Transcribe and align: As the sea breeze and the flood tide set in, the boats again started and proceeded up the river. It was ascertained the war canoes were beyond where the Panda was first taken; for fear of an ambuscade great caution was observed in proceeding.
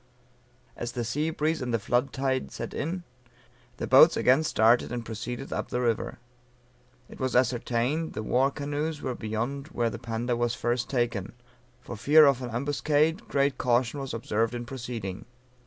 As 0.75 0.93
the 0.93 1.03
sea 1.03 1.29
breeze 1.29 1.61
and 1.61 1.71
the 1.71 1.77
flood 1.77 2.11
tide 2.11 2.49
set 2.51 2.73
in, 2.73 3.03
the 3.77 3.85
boats 3.85 4.17
again 4.17 4.43
started 4.43 4.91
and 4.91 5.05
proceeded 5.05 5.53
up 5.53 5.67
the 5.67 5.79
river. 5.79 6.17
It 7.07 7.19
was 7.19 7.35
ascertained 7.35 8.13
the 8.13 8.23
war 8.23 8.49
canoes 8.49 9.03
were 9.03 9.13
beyond 9.13 9.67
where 9.67 9.91
the 9.91 9.99
Panda 9.99 10.35
was 10.35 10.55
first 10.55 10.89
taken; 10.89 11.33
for 11.81 11.95
fear 11.95 12.25
of 12.25 12.41
an 12.41 12.49
ambuscade 12.49 13.27
great 13.27 13.59
caution 13.59 13.99
was 13.99 14.11
observed 14.15 14.55
in 14.55 14.65
proceeding. 14.65 15.25